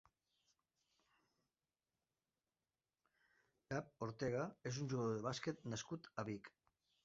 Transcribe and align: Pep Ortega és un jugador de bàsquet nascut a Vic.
Pep 3.69 4.09
Ortega 4.09 4.49
és 4.73 4.83
un 4.83 4.93
jugador 4.95 5.17
de 5.21 5.31
bàsquet 5.31 5.65
nascut 5.75 6.13
a 6.23 6.31
Vic. 6.33 6.55